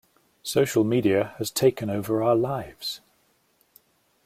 [0.41, 3.01] Social media has taken over our lives.